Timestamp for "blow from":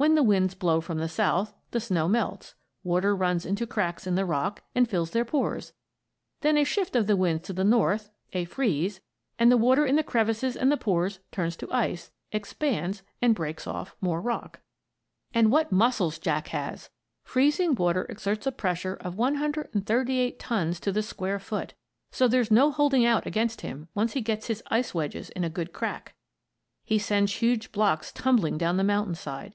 0.54-0.96